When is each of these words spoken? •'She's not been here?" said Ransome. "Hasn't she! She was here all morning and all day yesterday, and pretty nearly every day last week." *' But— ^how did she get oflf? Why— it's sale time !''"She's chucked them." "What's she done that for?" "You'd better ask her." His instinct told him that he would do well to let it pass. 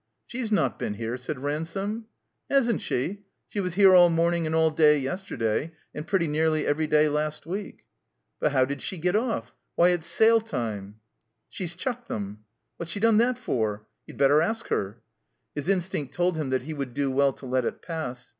•'She's 0.31 0.51
not 0.51 0.79
been 0.79 0.95
here?" 0.95 1.15
said 1.15 1.43
Ransome. 1.43 2.07
"Hasn't 2.49 2.81
she! 2.81 3.21
She 3.49 3.59
was 3.59 3.75
here 3.75 3.93
all 3.93 4.09
morning 4.09 4.47
and 4.47 4.55
all 4.55 4.71
day 4.71 4.97
yesterday, 4.97 5.73
and 5.93 6.07
pretty 6.07 6.27
nearly 6.27 6.65
every 6.65 6.87
day 6.87 7.07
last 7.07 7.45
week." 7.45 7.85
*' 8.05 8.17
But— 8.39 8.51
^how 8.51 8.67
did 8.67 8.81
she 8.81 8.97
get 8.97 9.13
oflf? 9.13 9.51
Why— 9.75 9.89
it's 9.89 10.07
sale 10.07 10.41
time 10.41 10.95
!''"She's 11.51 11.75
chucked 11.75 12.07
them." 12.07 12.45
"What's 12.77 12.91
she 12.93 12.99
done 12.99 13.17
that 13.17 13.37
for?" 13.37 13.85
"You'd 14.07 14.17
better 14.17 14.41
ask 14.41 14.69
her." 14.69 15.03
His 15.53 15.69
instinct 15.69 16.15
told 16.15 16.35
him 16.35 16.49
that 16.49 16.63
he 16.63 16.73
would 16.73 16.95
do 16.95 17.11
well 17.11 17.33
to 17.33 17.45
let 17.45 17.63
it 17.63 17.83
pass. 17.83 18.29